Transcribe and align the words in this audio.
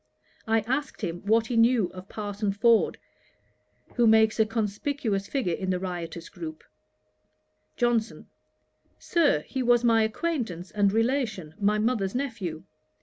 I 0.47 0.61
asked 0.61 1.01
him 1.03 1.21
what 1.27 1.45
he 1.45 1.55
knew 1.55 1.91
of 1.93 2.09
Parson 2.09 2.53
Ford, 2.53 2.97
who 3.97 4.07
makes 4.07 4.39
a 4.39 4.47
conspicuous 4.47 5.27
figure 5.27 5.53
in 5.53 5.69
the 5.69 5.77
riotous 5.79 6.27
group. 6.27 6.63
JOHNSON. 7.77 8.25
'Sir, 8.97 9.41
he 9.41 9.61
was 9.61 9.83
my 9.83 10.01
acquaintance 10.01 10.71
and 10.71 10.91
relation, 10.91 11.53
my 11.59 11.77
mother's 11.77 12.15
nephew. 12.15 12.63